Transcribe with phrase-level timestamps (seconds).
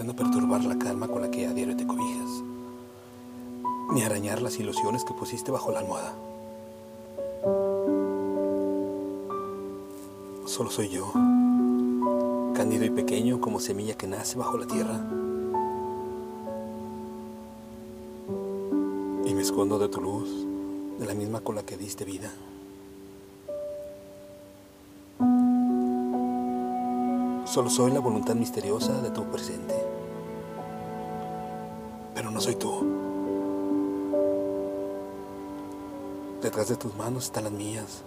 [0.00, 2.42] pretendo perturbar la calma con la que a diario te cobijas,
[3.92, 6.14] ni arañar las ilusiones que pusiste bajo la almohada.
[10.46, 11.12] Solo soy yo,
[12.54, 15.04] cándido y pequeño como semilla que nace bajo la tierra.
[19.26, 20.30] Y me escondo de tu luz,
[20.98, 22.32] de la misma con la que diste vida.
[27.50, 29.74] Solo soy la voluntad misteriosa de tu presente.
[32.14, 32.86] Pero no soy tú.
[36.40, 38.04] Detrás de tus manos están las mías.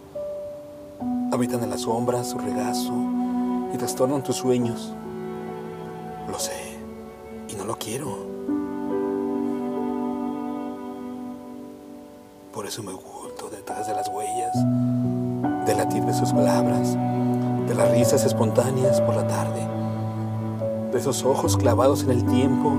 [1.34, 2.94] Habitan en la sombra su regazo
[3.74, 4.94] y trastornan tus sueños.
[6.30, 6.78] Lo sé
[7.50, 8.16] y no lo quiero.
[12.54, 14.56] Por eso me oculto detrás de las huellas,
[15.66, 16.96] del latir de sus palabras
[17.68, 19.68] de las risas espontáneas por la tarde,
[20.92, 22.74] de esos ojos clavados en el tiempo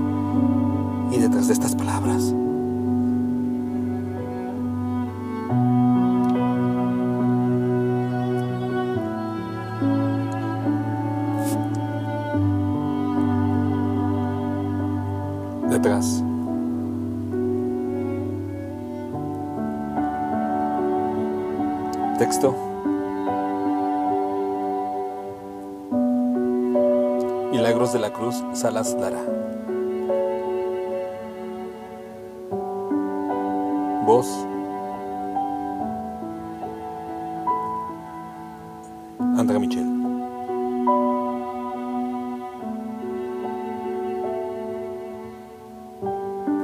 [1.11, 2.33] y detrás de estas palabras.
[15.69, 16.23] Detrás.
[22.17, 22.74] Texto.
[27.55, 29.23] Milagros de la Cruz, Salas Lara.
[34.05, 34.27] Voz.
[39.37, 40.04] Andrea Michel.